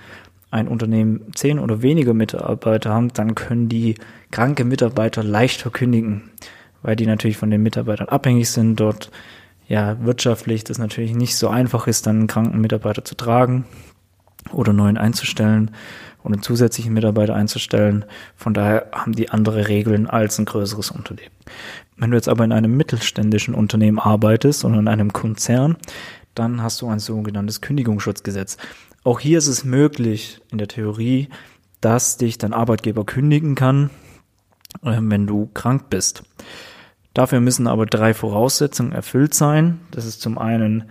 ein 0.51 0.69
Unternehmen 0.69 1.33
zehn 1.35 1.59
oder 1.59 1.83
weniger 1.83 2.15
Mitarbeiter 2.15 2.91
haben, 2.91 3.13
dann 3.13 3.35
können 3.35 3.69
die 3.69 3.95
kranke 4.31 4.65
Mitarbeiter 4.65 5.23
leichter 5.23 5.71
kündigen, 5.71 6.31
weil 6.83 6.95
die 6.95 7.07
natürlich 7.07 7.39
von 7.39 7.51
den 7.51 7.63
Mitarbeitern 7.63 8.09
abhängig 8.09 8.51
sind, 8.51 8.79
dort 8.79 9.11
ja 9.67 9.97
wirtschaftlich 10.05 10.65
das 10.65 10.79
natürlich 10.79 11.15
nicht 11.15 11.37
so 11.37 11.49
einfach 11.49 11.87
ist, 11.87 12.07
dann 12.07 12.19
einen 12.19 12.27
kranken 12.27 12.61
Mitarbeiter 12.61 13.05
zu 13.05 13.15
tragen 13.15 13.65
oder 14.53 14.75
neuen 14.75 14.99
einzustellen 14.99 15.71
und 16.23 16.33
einen 16.33 16.43
zusätzlichen 16.43 16.93
Mitarbeiter 16.93 17.35
einzustellen. 17.35 18.05
Von 18.37 18.55
daher 18.55 18.87
haben 18.93 19.12
die 19.12 19.31
andere 19.31 19.69
Regeln 19.69 20.07
als 20.07 20.38
ein 20.38 20.45
größeres 20.45 20.91
Unternehmen. 20.91 21.35
Wenn 21.97 22.11
du 22.11 22.17
jetzt 22.17 22.29
aber 22.29 22.45
in 22.45 22.52
einem 22.52 22.76
mittelständischen 22.76 23.55
Unternehmen 23.55 23.99
arbeitest 23.99 24.64
oder 24.64 24.79
in 24.79 24.88
einem 24.88 25.12
Konzern, 25.12 25.76
dann 26.35 26.62
hast 26.62 26.81
du 26.81 26.88
ein 26.88 26.99
sogenanntes 26.99 27.61
Kündigungsschutzgesetz. 27.61 28.57
Auch 29.05 29.21
hier 29.21 29.38
ist 29.38 29.49
es 29.49 29.64
möglich 29.64 30.41
in 30.50 30.59
der 30.59 30.69
Theorie, 30.69 31.29
dass 31.81 32.17
dich 32.17 32.38
dein 32.38 32.52
Arbeitgeber 32.52 33.05
kündigen 33.05 33.55
kann, 33.55 33.91
äh, 34.83 34.99
wenn 35.00 35.26
du 35.26 35.50
krank 35.52 35.91
bist. 35.91 36.23
Dafür 37.14 37.41
müssen 37.41 37.67
aber 37.67 37.85
drei 37.85 38.14
Voraussetzungen 38.14 38.93
erfüllt 38.93 39.35
sein. 39.35 39.81
Das 39.91 40.07
ist 40.07 40.23
zum 40.23 40.38
einen, 40.38 40.85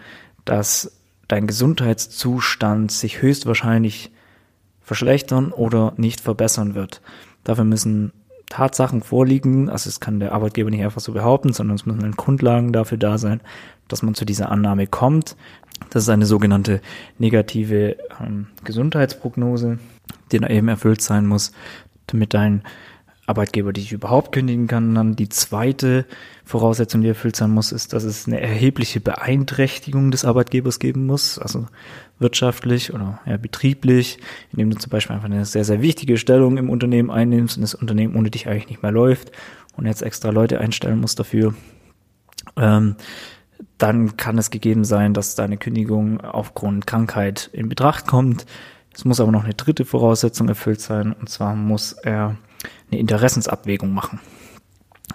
dass 0.46 0.92
dein 1.28 1.48
Gesundheitszustand 1.48 2.92
sich 2.92 3.22
höchstwahrscheinlich 3.22 4.12
verschlechtern 4.82 5.52
oder 5.52 5.94
nicht 5.98 6.22
verbessern 6.22 6.76
wird. 6.76 7.02
Dafür 7.44 7.64
müssen 7.64 8.12
Tatsachen 8.50 9.02
vorliegen, 9.02 9.70
also 9.70 9.88
es 9.88 10.00
kann 10.00 10.20
der 10.20 10.34
Arbeitgeber 10.34 10.70
nicht 10.70 10.84
einfach 10.84 11.00
so 11.02 11.14
behaupten, 11.14 11.54
sondern 11.54 11.76
es 11.76 11.86
müssen 11.86 12.12
Grundlagen 12.12 12.74
dafür 12.74 12.98
da 12.98 13.18
sein, 13.18 13.40
dass 13.88 14.04
man 14.04 14.14
zu 14.14 14.26
dieser 14.26 14.52
Annahme 14.52 14.88
kommt. 14.88 15.38
Das 15.90 16.04
ist 16.04 16.10
eine 16.10 16.26
sogenannte 16.26 16.82
negative 17.18 17.96
ähm, 18.20 18.48
Gesundheitsprognose, 18.64 19.80
die 20.32 20.40
da 20.40 20.48
eben 20.48 20.68
erfüllt 20.68 21.02
sein 21.02 21.26
muss, 21.26 21.54
damit 22.08 22.34
dein 22.34 22.64
Arbeitgeber 23.32 23.72
dich 23.72 23.94
überhaupt 23.94 24.34
kündigen 24.34 24.68
kann. 24.68 24.94
dann 24.94 25.16
die 25.16 25.30
zweite 25.30 26.06
Voraussetzung, 26.44 27.02
die 27.02 27.08
erfüllt 27.08 27.38
sein 27.38 27.52
muss, 27.52 27.72
ist, 27.72 27.94
dass 27.94 28.04
es 28.04 28.28
eine 28.28 28.42
erhebliche 28.42 29.00
Beeinträchtigung 29.00 30.12
des 30.12 30.26
Arbeitgebers 30.26 30.80
geben 30.80 31.06
muss, 31.06 31.40
also 31.40 31.66
wirtschaftlich 32.20 32.94
oder 32.94 33.22
ja, 33.26 33.38
betrieblich, 33.38 34.20
indem 34.52 34.70
du 34.70 34.78
zum 34.78 34.90
Beispiel 34.90 35.16
einfach 35.16 35.30
eine 35.30 35.46
sehr, 35.46 35.64
sehr 35.64 35.82
wichtige 35.82 36.18
Stellung 36.18 36.58
im 36.58 36.70
Unternehmen 36.70 37.10
einnimmst 37.10 37.56
und 37.56 37.62
das 37.62 37.74
Unternehmen 37.74 38.16
ohne 38.16 38.30
dich 38.30 38.48
eigentlich 38.48 38.68
nicht 38.68 38.84
mehr 38.84 38.92
läuft 38.92 39.32
und 39.78 39.86
jetzt 39.86 40.02
extra 40.02 40.30
Leute 40.30 40.60
einstellen 40.60 41.00
musst 41.00 41.18
dafür. 41.18 41.54
Ähm, 42.58 42.96
dann 43.78 44.18
kann 44.18 44.38
es 44.38 44.52
gegeben 44.52 44.84
sein, 44.84 45.14
dass 45.14 45.36
deine 45.36 45.58
Kündigung 45.58 46.20
aufgrund 46.20 46.86
Krankheit 46.86 47.50
in 47.54 47.70
Betracht 47.70 48.08
kommt. 48.08 48.46
Es 48.94 49.06
muss 49.06 49.22
aber 49.22 49.32
noch 49.32 49.46
eine 49.46 49.54
dritte 49.54 49.86
Voraussetzung 49.86 50.50
erfüllt 50.50 50.82
sein, 50.82 51.14
und 51.14 51.30
zwar 51.30 51.56
muss 51.56 51.94
er 51.94 52.36
eine 52.90 53.00
Interessensabwägung 53.00 53.94
machen. 53.94 54.20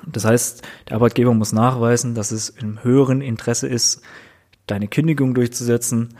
Das 0.06 0.24
heißt, 0.24 0.62
der 0.88 0.96
Arbeitgeber 0.96 1.34
muss 1.34 1.52
nachweisen, 1.52 2.14
dass 2.14 2.30
es 2.30 2.48
im 2.48 2.82
höheren 2.82 3.20
Interesse 3.20 3.66
ist, 3.66 4.02
deine 4.66 4.88
Kündigung 4.88 5.34
durchzusetzen, 5.34 6.14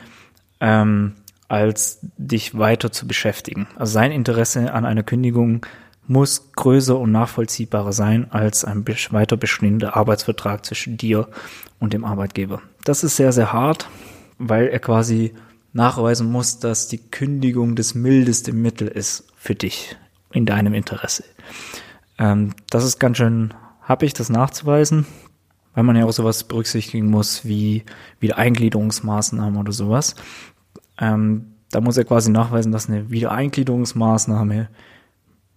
ähm, 0.61 1.15
als 1.49 1.99
dich 2.17 2.59
weiter 2.59 2.91
zu 2.91 3.07
beschäftigen. 3.07 3.69
Also 3.77 3.93
sein 3.93 4.13
Interesse 4.13 4.73
an 4.73 4.85
einer 4.85 5.03
Kündigung 5.03 5.65
muss 6.09 6.53
größer 6.53 6.99
und 6.99 7.13
nachvollziehbarer 7.13 7.93
sein 7.93 8.31
als 8.31 8.65
ein 8.65 8.85
weiter 9.11 9.37
bestehender 9.37 9.97
Arbeitsvertrag 9.97 10.65
zwischen 10.65 10.97
dir 10.97 11.29
und 11.79 11.93
dem 11.93 12.05
Arbeitgeber. 12.05 12.63
Das 12.85 13.05
ist 13.05 13.17
sehr, 13.17 13.33
sehr 13.33 13.53
hart, 13.53 13.89
weil 14.39 14.69
er 14.69 14.79
quasi 14.79 15.35
nachweisen 15.73 16.31
muss, 16.31 16.59
dass 16.59 16.89
die 16.89 16.99
Kündigung 16.99 17.77
das 17.77 17.95
mildeste 17.95 18.53
Mittel 18.53 18.89
ist 18.89 19.29
für 19.37 19.55
dich 19.55 19.97
in 20.37 20.45
deinem 20.45 20.75
Interesse. 20.75 21.25
Ähm, 22.19 22.53
das 22.69 22.85
ist 22.85 22.99
ganz 22.99 23.17
schön 23.17 23.55
happig, 23.81 24.13
das 24.13 24.29
nachzuweisen, 24.29 25.07
weil 25.75 25.85
man 25.85 25.97
ja 25.97 26.05
auch 26.05 26.13
sowas 26.13 26.45
berücksichtigen 26.45 27.09
muss 27.09 27.47
wie 27.47 27.85
Wiedereingliederungsmaßnahmen 28.21 29.59
oder 29.59 29.73
sowas. 29.73 30.15
Ähm, 31.01 31.53
da 31.71 31.81
muss 31.81 31.97
er 31.97 32.05
quasi 32.05 32.31
nachweisen, 32.31 32.71
dass 32.71 32.89
eine 32.89 33.11
Wiedereingliederungsmaßnahme 33.11 34.69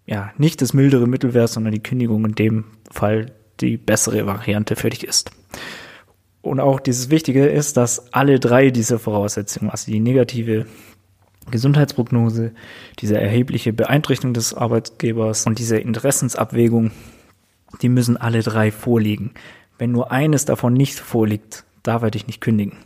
ja 0.05 0.31
nicht 0.37 0.61
das 0.61 0.73
mildere 0.73 1.07
Mittel 1.07 1.33
wäre, 1.33 1.49
sondern 1.49 1.73
die 1.73 1.83
Kündigung 1.83 2.25
in 2.25 2.35
dem 2.35 2.65
Fall 2.89 3.33
die 3.59 3.75
bessere 3.75 4.25
Variante 4.25 4.77
für 4.77 4.89
dich 4.89 5.03
ist. 5.03 5.31
Und 6.41 6.61
auch 6.61 6.79
dieses 6.79 7.09
Wichtige 7.09 7.45
ist, 7.47 7.75
dass 7.75 8.13
alle 8.13 8.39
drei 8.39 8.69
dieser 8.69 8.97
Voraussetzungen, 8.97 9.69
also 9.69 9.91
die 9.91 9.99
negative 9.99 10.65
Gesundheitsprognose, 11.49 12.51
diese 12.99 13.19
erhebliche 13.19 13.73
Beeinträchtigung 13.73 14.33
des 14.33 14.53
Arbeitgebers 14.53 15.45
und 15.45 15.59
diese 15.59 15.77
Interessensabwägung, 15.77 16.91
die 17.81 17.89
müssen 17.89 18.17
alle 18.17 18.41
drei 18.41 18.71
vorliegen. 18.71 19.31
Wenn 19.77 19.91
nur 19.91 20.11
eines 20.11 20.45
davon 20.45 20.73
nicht 20.73 20.99
vorliegt, 20.99 21.63
darf 21.83 22.01
er 22.03 22.11
dich 22.11 22.27
nicht 22.27 22.41
kündigen. 22.41 22.77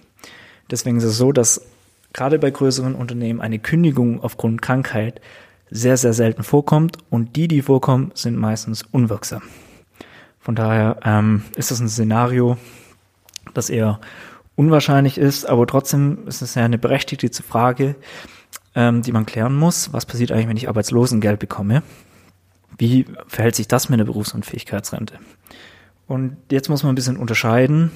Deswegen 0.70 0.98
ist 0.98 1.04
es 1.04 1.18
so, 1.18 1.32
dass 1.32 1.66
gerade 2.14 2.40
bei 2.40 2.52
größeren 2.52 2.96
Unternehmen 2.96 3.42
eine 3.42 3.60
Kündigung 3.60 4.24
aufgrund 4.24 4.62
Krankheit 4.62 5.20
sehr, 5.70 5.98
sehr 5.98 6.14
selten 6.14 6.44
vorkommt 6.44 6.98
und 7.10 7.36
die, 7.36 7.48
die 7.48 7.62
vorkommen, 7.64 8.12
sind 8.14 8.38
meistens 8.38 8.84
unwirksam. 8.92 9.42
Von 10.40 10.56
daher 10.56 10.98
ähm, 11.04 11.44
ist 11.56 11.72
das 11.72 11.80
ein 11.80 11.90
Szenario, 11.90 12.58
das 13.54 13.70
eher 13.70 14.00
unwahrscheinlich 14.56 15.18
ist, 15.18 15.50
aber 15.50 15.66
trotzdem 15.66 16.28
ist 16.28 16.42
es 16.42 16.56
ja 16.56 16.64
eine 16.64 16.78
berechtigte 16.78 17.32
Frage, 17.42 17.96
ähm, 18.76 19.02
die 19.02 19.12
man 19.12 19.26
klären 19.26 19.56
muss. 19.56 19.94
Was 19.94 20.06
passiert 20.06 20.32
eigentlich, 20.32 20.48
wenn 20.48 20.58
ich 20.58 20.70
Arbeitslosengeld 20.70 21.40
bekomme? 21.40 21.84
Wie 22.78 23.06
verhält 23.28 23.56
sich 23.56 23.68
das 23.68 23.90
mit 23.90 24.00
der 24.00 24.06
Berufsunfähigkeitsrente? 24.06 25.20
Und 26.08 26.38
jetzt 26.52 26.70
muss 26.70 26.84
man 26.84 26.94
ein 26.94 26.96
bisschen 26.96 27.18
unterscheiden. 27.18 27.92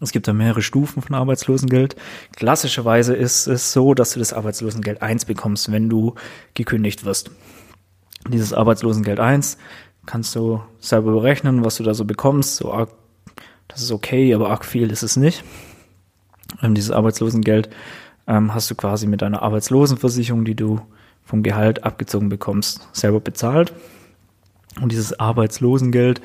Es 0.00 0.12
gibt 0.12 0.26
da 0.26 0.32
mehrere 0.32 0.62
Stufen 0.62 1.02
von 1.02 1.14
Arbeitslosengeld. 1.14 1.94
Klassischerweise 2.34 3.14
ist 3.14 3.46
es 3.46 3.72
so, 3.72 3.92
dass 3.92 4.12
du 4.12 4.18
das 4.18 4.32
Arbeitslosengeld 4.32 5.02
1 5.02 5.26
bekommst, 5.26 5.70
wenn 5.70 5.90
du 5.90 6.14
gekündigt 6.54 7.04
wirst. 7.04 7.30
Dieses 8.28 8.52
Arbeitslosengeld 8.54 9.20
1 9.20 9.58
kannst 10.06 10.34
du 10.34 10.62
selber 10.78 11.12
berechnen, 11.12 11.64
was 11.64 11.76
du 11.76 11.82
da 11.82 11.92
so 11.92 12.06
bekommst. 12.06 12.56
So 12.56 12.72
arg, 12.72 12.90
das 13.68 13.82
ist 13.82 13.92
okay, 13.92 14.34
aber 14.34 14.50
arg 14.50 14.64
viel 14.64 14.90
ist 14.90 15.02
es 15.02 15.16
nicht. 15.16 15.44
Ähm, 16.62 16.74
dieses 16.74 16.90
Arbeitslosengeld 16.90 17.68
ähm, 18.30 18.54
hast 18.54 18.70
du 18.70 18.76
quasi 18.76 19.06
mit 19.06 19.22
deiner 19.22 19.42
Arbeitslosenversicherung, 19.42 20.44
die 20.44 20.54
du 20.54 20.80
vom 21.24 21.42
Gehalt 21.42 21.84
abgezogen 21.84 22.28
bekommst, 22.28 22.88
selber 22.92 23.20
bezahlt. 23.20 23.72
Und 24.80 24.92
dieses 24.92 25.18
Arbeitslosengeld 25.18 26.22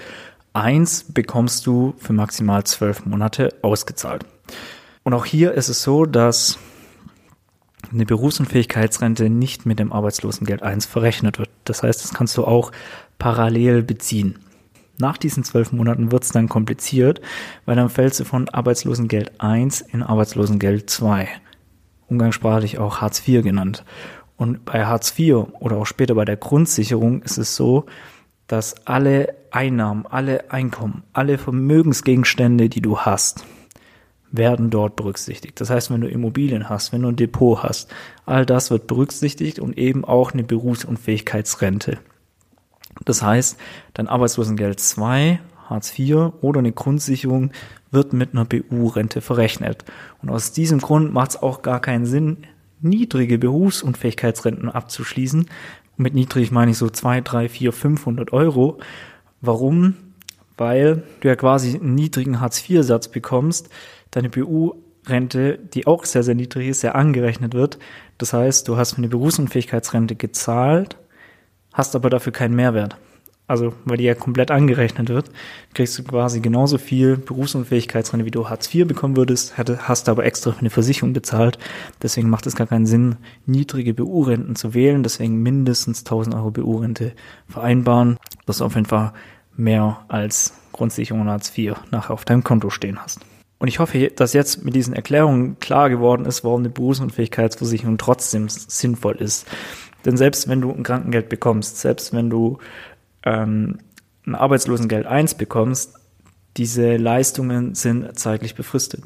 1 0.54 1.14
bekommst 1.14 1.66
du 1.66 1.96
für 1.98 2.14
maximal 2.14 2.64
zwölf 2.64 3.06
Monate 3.06 3.54
ausgezahlt. 3.64 4.24
Und 5.04 5.14
auch 5.14 5.26
hier 5.26 5.54
ist 5.54 5.68
es 5.68 5.82
so, 5.82 6.06
dass 6.06 6.60
eine 7.92 8.06
Berufsunfähigkeitsrente 8.06 9.30
nicht 9.30 9.66
mit 9.66 9.80
dem 9.80 9.92
Arbeitslosengeld 9.92 10.62
1 10.64 10.86
verrechnet 10.86 11.40
wird. 11.40 11.50
Das 11.66 11.84
heißt, 11.84 12.04
das 12.04 12.14
kannst 12.14 12.38
du 12.38 12.46
auch 12.46 12.72
parallel 13.18 13.82
beziehen. 13.82 14.40
Nach 14.98 15.18
diesen 15.18 15.44
zwölf 15.44 15.72
Monaten 15.72 16.12
wird 16.12 16.24
es 16.24 16.30
dann 16.30 16.50
kompliziert, 16.50 17.20
weil 17.66 17.76
dann 17.76 17.90
fällst 17.90 18.20
du 18.20 18.26
von 18.26 18.48
Arbeitslosengeld 18.48 19.42
1 19.42 19.82
in 19.82 20.04
Arbeitslosengeld 20.04 20.90
2 20.90 21.28
umgangssprachlich 22.10 22.78
auch 22.80 23.02
Hartz 23.02 23.28
IV 23.28 23.44
genannt. 23.44 23.84
Und 24.38 24.66
bei 24.66 24.86
Hartz 24.86 25.18
IV 25.18 25.48
oder 25.60 25.78
auch 25.78 25.86
später 25.86 26.16
bei 26.16 26.26
der 26.26 26.38
Grundsicherung 26.38 27.22
ist 27.22 27.38
es 27.38 27.56
so, 27.56 27.86
dass 28.48 28.86
alle 28.86 29.36
Einnahmen, 29.52 30.06
alle 30.06 30.52
Einkommen, 30.52 31.04
alle 31.14 31.38
Vermögensgegenstände, 31.38 32.70
die 32.70 32.82
du 32.82 33.00
hast, 33.00 33.46
werden 34.32 34.70
dort 34.70 34.96
berücksichtigt. 34.96 35.60
Das 35.62 35.70
heißt, 35.70 35.92
wenn 35.92 36.02
du 36.02 36.08
Immobilien 36.08 36.70
hast, 36.70 36.92
wenn 36.92 37.02
du 37.02 37.10
ein 37.10 37.16
Depot 37.16 37.64
hast, 37.64 37.94
all 38.26 38.46
das 38.46 38.70
wird 38.70 38.88
berücksichtigt 38.88 39.60
und 39.60 39.78
eben 39.78 40.04
auch 40.04 40.34
eine 40.34 40.44
Berufsunfähigkeitsrente. 40.44 42.00
Das 43.04 43.22
heißt, 43.22 43.58
dein 43.94 44.08
Arbeitslosengeld 44.08 44.80
2, 44.80 45.40
Hartz 45.70 45.98
IV 45.98 46.34
oder 46.42 46.60
eine 46.60 46.72
Grundsicherung 46.72 47.52
wird 47.92 48.14
mit 48.14 48.34
einer 48.34 48.46
BU-Rente 48.46 49.22
verrechnet. 49.22 49.86
Und 50.22 50.30
aus 50.30 50.52
diesem 50.52 50.80
Grund 50.80 51.14
macht 51.14 51.32
es 51.32 51.42
auch 51.42 51.62
gar 51.62 51.80
keinen 51.80 52.06
Sinn, 52.06 52.38
niedrige 52.82 53.38
Berufsunfähigkeitsrenten 53.38 54.70
abzuschließen. 54.70 55.48
mit 55.98 56.14
niedrig 56.14 56.52
meine 56.52 56.72
ich 56.72 56.78
so 56.78 56.90
zwei, 56.90 57.22
drei, 57.22 57.48
vier, 57.48 57.72
500 57.72 58.34
Euro. 58.34 58.80
Warum? 59.42 59.96
Weil 60.58 61.04
du 61.22 61.28
ja 61.28 61.36
quasi 61.36 61.78
einen 61.78 61.96
niedrigen 61.96 62.42
Hartz-IV-Satz 62.42 63.08
bekommst. 63.08 63.70
Deine 64.12 64.30
BU 64.30 64.76
Berufsunfähigkeitsrente, 65.06 65.60
die 65.74 65.88
auch 65.88 66.06
sehr, 66.06 66.24
sehr 66.24 66.36
niedrig 66.36 66.70
ist, 66.70 66.82
sehr 66.82 66.96
angerechnet 66.96 67.54
wird. 67.54 67.78
Das 68.18 68.34
heißt, 68.34 68.68
du 68.68 68.78
hast 68.78 68.98
eine 68.98 69.08
Berufsunfähigkeitsrente 69.08 70.16
gezahlt, 70.16 70.98
hast 71.74 71.96
aber 71.96 72.10
dafür 72.10 72.34
keinen 72.34 72.56
Mehrwert. 72.56 72.98
Also, 73.48 73.74
weil 73.86 73.98
die 73.98 74.06
ja 74.06 74.16
komplett 74.16 74.50
angerechnet 74.50 75.10
wird, 75.10 75.30
kriegst 75.76 76.00
du 76.00 76.04
quasi 76.04 76.40
genauso 76.40 76.80
viel 76.80 77.16
Berufsunfähigkeitsrente, 77.16 78.26
wie 78.26 78.32
du 78.32 78.50
Hartz 78.50 78.74
IV 78.74 78.88
bekommen 78.88 79.16
würdest, 79.16 79.56
hast 79.58 80.10
aber 80.10 80.26
extra 80.26 80.52
für 80.52 80.60
eine 80.60 80.72
Versicherung 80.72 81.14
bezahlt. 81.14 81.60
Deswegen 82.02 82.30
macht 82.30 82.48
es 82.48 82.56
gar 82.56 82.66
keinen 82.66 82.88
Sinn, 82.88 83.18
niedrige 83.46 83.94
BU-Renten 83.94 84.56
zu 84.56 84.74
wählen. 84.74 85.04
Deswegen 85.04 85.44
mindestens 85.44 86.00
1000 86.00 86.34
Euro 86.36 86.50
BU-Rente 86.50 87.12
vereinbaren, 87.48 88.18
dass 88.48 88.58
du 88.58 88.66
auf 88.66 88.74
jeden 88.74 88.88
Fall 88.88 89.14
mehr 89.56 90.04
als 90.08 90.54
Grundsicherung 90.72 91.28
Hartz 91.28 91.56
IV 91.56 91.76
nachher 91.92 92.14
auf 92.14 92.26
deinem 92.26 92.44
Konto 92.44 92.72
stehen 92.72 93.00
hast. 93.00 93.20
Und 93.60 93.68
ich 93.68 93.80
hoffe, 93.80 94.12
dass 94.16 94.34
jetzt 94.34 94.66
mit 94.66 94.76
diesen 94.76 94.94
Erklärungen 94.94 95.60
klar 95.60 95.90
geworden 95.90 96.26
ist, 96.26 96.44
warum 96.44 96.62
eine 96.62 96.70
Berufsunfähigkeitsversicherung 96.70 97.98
trotzdem 97.98 98.50
sinnvoll 98.50 99.16
ist. 99.16 99.48
Denn 100.04 100.18
selbst 100.18 100.48
wenn 100.48 100.62
du 100.62 100.72
ein 100.72 100.84
Krankengeld 100.84 101.30
bekommst, 101.30 101.78
selbst 101.78 102.14
wenn 102.14 102.30
du 102.30 102.58
ähm, 103.26 103.80
ein 104.26 104.36
Arbeitslosengeld 104.36 105.06
1 105.06 105.36
bekommst, 105.36 105.96
diese 106.58 106.96
Leistungen 106.98 107.76
sind 107.76 108.18
zeitlich 108.18 108.56
befristet. 108.56 109.04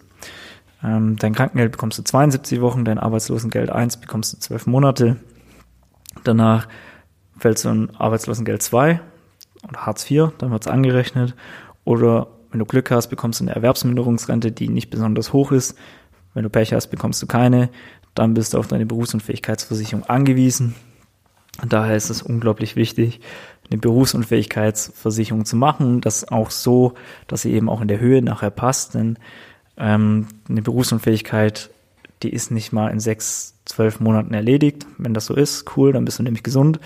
Ähm, 0.83 1.17
dein 1.17 1.33
Krankengeld 1.33 1.71
bekommst 1.71 1.97
du 1.97 2.03
72 2.03 2.61
Wochen, 2.61 2.85
dein 2.85 2.99
Arbeitslosengeld 2.99 3.69
1 3.69 3.97
bekommst 3.97 4.33
du 4.33 4.37
12 4.37 4.67
Monate. 4.67 5.17
Danach 6.23 6.67
fällst 7.37 7.65
du 7.65 7.69
in 7.69 7.95
Arbeitslosengeld 7.95 8.61
2 8.61 9.01
oder 9.67 9.85
Hartz 9.85 10.09
IV, 10.09 10.29
dann 10.37 10.51
wird 10.51 10.65
es 10.65 10.71
angerechnet. 10.71 11.35
Oder 11.83 12.27
wenn 12.51 12.59
du 12.59 12.65
Glück 12.65 12.91
hast, 12.91 13.07
bekommst 13.07 13.39
du 13.39 13.45
eine 13.45 13.55
Erwerbsminderungsrente, 13.55 14.51
die 14.51 14.69
nicht 14.69 14.89
besonders 14.89 15.33
hoch 15.33 15.51
ist. 15.51 15.77
Wenn 16.33 16.43
du 16.43 16.49
Pech 16.49 16.73
hast, 16.73 16.87
bekommst 16.87 17.21
du 17.21 17.27
keine. 17.27 17.69
Dann 18.15 18.33
bist 18.33 18.53
du 18.53 18.57
auf 18.57 18.67
deine 18.67 18.85
Berufsunfähigkeitsversicherung 18.85 20.05
angewiesen. 20.05 20.75
Daher 21.67 21.95
ist 21.95 22.09
es 22.09 22.21
unglaublich 22.21 22.75
wichtig, 22.75 23.19
eine 23.69 23.79
Berufsunfähigkeitsversicherung 23.79 25.45
zu 25.45 25.55
machen. 25.55 26.01
Das 26.01 26.27
auch 26.27 26.51
so, 26.51 26.93
dass 27.27 27.43
sie 27.43 27.53
eben 27.53 27.69
auch 27.69 27.81
in 27.81 27.87
der 27.87 27.99
Höhe 27.99 28.21
nachher 28.21 28.49
passt. 28.49 28.95
Denn 28.95 29.17
ähm, 29.77 30.27
eine 30.47 30.61
Berufsunfähigkeit, 30.61 31.69
die 32.23 32.33
ist 32.33 32.51
nicht 32.51 32.73
mal 32.73 32.89
in 32.89 32.99
sechs, 32.99 33.55
zwölf 33.65 33.99
Monaten 33.99 34.33
erledigt. 34.33 34.85
Wenn 34.97 35.13
das 35.13 35.25
so 35.25 35.35
ist, 35.35 35.77
cool, 35.77 35.93
dann 35.93 36.05
bist 36.05 36.19
du 36.19 36.23
nämlich 36.23 36.43
gesund. 36.43 36.79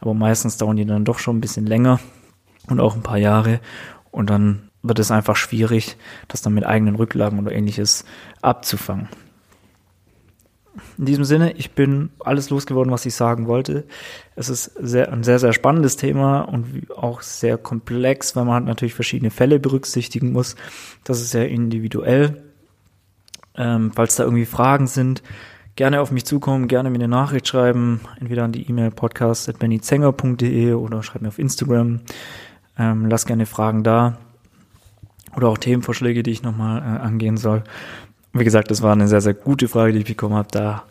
Aber 0.00 0.14
meistens 0.14 0.58
dauern 0.58 0.76
die 0.76 0.84
dann 0.84 1.04
doch 1.04 1.18
schon 1.18 1.38
ein 1.38 1.40
bisschen 1.40 1.66
länger 1.66 2.00
und 2.68 2.80
auch 2.80 2.94
ein 2.94 3.02
paar 3.02 3.18
Jahre. 3.18 3.60
Und 4.10 4.30
dann 4.30 4.68
wird 4.82 4.98
es 4.98 5.10
einfach 5.10 5.36
schwierig, 5.36 5.96
das 6.28 6.42
dann 6.42 6.54
mit 6.54 6.66
eigenen 6.66 6.96
Rücklagen 6.96 7.38
oder 7.38 7.52
ähnliches 7.52 8.04
abzufangen. 8.42 9.08
In 10.98 11.04
diesem 11.04 11.24
Sinne, 11.24 11.52
ich 11.52 11.72
bin 11.72 12.10
alles 12.18 12.50
losgeworden, 12.50 12.92
was 12.92 13.06
ich 13.06 13.14
sagen 13.14 13.46
wollte. 13.46 13.84
Es 14.34 14.48
ist 14.48 14.72
sehr, 14.80 15.12
ein 15.12 15.22
sehr, 15.22 15.38
sehr 15.38 15.52
spannendes 15.52 15.96
Thema 15.96 16.42
und 16.42 16.90
auch 16.96 17.22
sehr 17.22 17.58
komplex, 17.58 18.36
weil 18.36 18.44
man 18.44 18.54
halt 18.54 18.64
natürlich 18.66 18.94
verschiedene 18.94 19.30
Fälle 19.30 19.58
berücksichtigen 19.58 20.32
muss. 20.32 20.56
Das 21.04 21.20
ist 21.20 21.30
sehr 21.30 21.48
individuell. 21.48 22.42
Ähm, 23.56 23.92
falls 23.94 24.16
da 24.16 24.24
irgendwie 24.24 24.44
Fragen 24.44 24.86
sind, 24.86 25.22
gerne 25.76 26.00
auf 26.00 26.10
mich 26.10 26.24
zukommen, 26.24 26.68
gerne 26.68 26.90
mir 26.90 26.96
eine 26.96 27.08
Nachricht 27.08 27.48
schreiben, 27.48 28.00
entweder 28.20 28.44
an 28.44 28.52
die 28.52 28.68
E-Mail 28.68 28.90
podcast.bennyzenger.de 28.90 30.74
oder 30.74 31.02
schreib 31.02 31.22
mir 31.22 31.28
auf 31.28 31.38
Instagram. 31.38 32.00
Ähm, 32.78 33.06
lass 33.08 33.26
gerne 33.26 33.46
Fragen 33.46 33.82
da 33.82 34.18
oder 35.36 35.48
auch 35.48 35.58
Themenvorschläge, 35.58 36.22
die 36.22 36.30
ich 36.30 36.42
nochmal 36.42 36.80
äh, 36.80 36.84
angehen 37.02 37.36
soll. 37.36 37.62
Wie 38.38 38.44
gesagt, 38.44 38.70
das 38.70 38.82
war 38.82 38.92
eine 38.92 39.08
sehr, 39.08 39.20
sehr 39.20 39.34
gute 39.34 39.66
Frage, 39.66 39.92
die 39.92 40.00
ich 40.00 40.04
bekommen 40.04 40.34
habe. 40.34 40.48
Da 40.50 40.84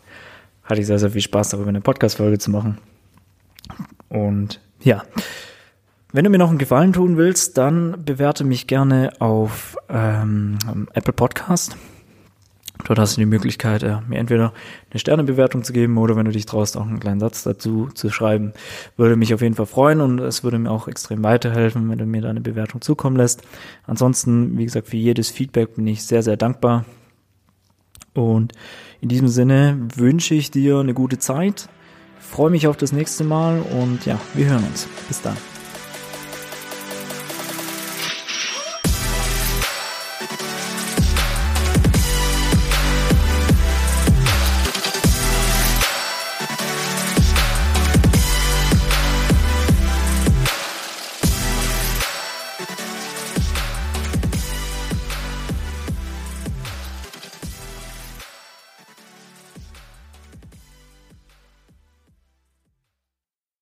hatte 0.64 0.80
ich 0.80 0.86
sehr, 0.86 0.98
sehr 0.98 1.10
viel 1.10 1.20
Spaß 1.20 1.50
darüber, 1.50 1.68
eine 1.68 1.80
Podcast-Folge 1.80 2.38
zu 2.38 2.50
machen. 2.50 2.78
Und 4.08 4.60
ja, 4.80 5.04
wenn 6.12 6.24
du 6.24 6.30
mir 6.30 6.38
noch 6.38 6.48
einen 6.48 6.58
Gefallen 6.58 6.92
tun 6.92 7.16
willst, 7.16 7.56
dann 7.56 8.04
bewerte 8.04 8.42
mich 8.42 8.66
gerne 8.66 9.12
auf 9.20 9.76
ähm, 9.88 10.58
Apple 10.94 11.12
Podcast. 11.12 11.76
Dort 12.84 12.98
hast 12.98 13.16
du 13.16 13.20
die 13.20 13.26
Möglichkeit, 13.26 13.82
äh, 13.82 13.98
mir 14.08 14.18
entweder 14.18 14.52
eine 14.90 15.00
Sternebewertung 15.00 15.64
zu 15.64 15.72
geben 15.72 15.98
oder 15.98 16.16
wenn 16.16 16.26
du 16.26 16.30
dich 16.30 16.46
traust, 16.46 16.76
auch 16.76 16.86
einen 16.86 17.00
kleinen 17.00 17.20
Satz 17.20 17.42
dazu 17.42 17.88
zu 17.94 18.10
schreiben. 18.10 18.52
Würde 18.96 19.16
mich 19.16 19.34
auf 19.34 19.40
jeden 19.40 19.54
Fall 19.54 19.66
freuen 19.66 20.00
und 20.00 20.20
es 20.20 20.44
würde 20.44 20.58
mir 20.58 20.70
auch 20.70 20.86
extrem 20.88 21.22
weiterhelfen, 21.22 21.88
wenn 21.90 21.98
du 21.98 22.06
mir 22.06 22.22
da 22.22 22.30
eine 22.30 22.40
Bewertung 22.40 22.80
zukommen 22.80 23.16
lässt. 23.16 23.42
Ansonsten, 23.86 24.58
wie 24.58 24.64
gesagt, 24.64 24.88
für 24.88 24.96
jedes 24.96 25.30
Feedback 25.30 25.76
bin 25.76 25.86
ich 25.86 26.04
sehr, 26.04 26.22
sehr 26.22 26.36
dankbar. 26.36 26.84
Und 28.16 28.52
in 29.00 29.08
diesem 29.08 29.28
Sinne 29.28 29.78
wünsche 29.94 30.34
ich 30.34 30.50
dir 30.50 30.78
eine 30.78 30.94
gute 30.94 31.18
Zeit. 31.18 31.68
Freue 32.20 32.50
mich 32.50 32.66
auf 32.66 32.76
das 32.76 32.92
nächste 32.92 33.24
Mal 33.24 33.60
und 33.60 34.04
ja, 34.06 34.18
wir 34.34 34.46
hören 34.46 34.64
uns. 34.64 34.88
Bis 35.08 35.22
dann. 35.22 35.36